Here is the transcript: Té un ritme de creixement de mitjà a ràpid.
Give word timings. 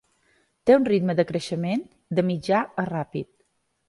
Té 0.69 0.77
un 0.77 0.85
ritme 0.87 1.15
de 1.19 1.25
creixement 1.31 1.83
de 2.21 2.25
mitjà 2.31 2.63
a 2.85 2.87
ràpid. 2.89 3.31